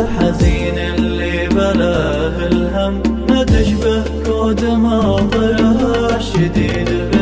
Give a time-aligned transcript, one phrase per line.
[0.00, 7.13] الحزين اللي بلاه الهم ما تشبه كود ماطره الشديد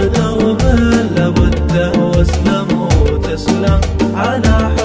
[0.00, 0.62] دوب
[1.16, 3.80] لابد واسلم وتسلم
[4.14, 4.83] على حب